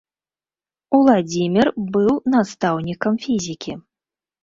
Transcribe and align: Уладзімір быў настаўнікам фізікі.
Уладзімір 0.99 1.71
быў 1.99 2.11
настаўнікам 2.35 3.23
фізікі. 3.29 3.81